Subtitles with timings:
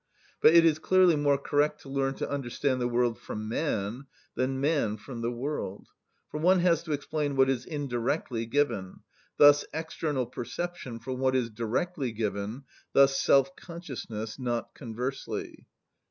[0.41, 4.59] But it is clearly more correct to learn to understand the world from man than
[4.59, 5.89] man from the world;
[6.31, 9.01] for one has to explain what is indirectly given,
[9.37, 15.67] thus external perception from what is directly given, thus self‐consciousness—not conversely.